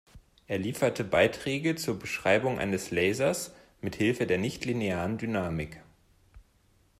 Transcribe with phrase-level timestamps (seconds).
[0.47, 5.79] Er lieferte Beiträge zur Beschreibung eines Lasers mit Hilfe der nichtlinearen Dynamik.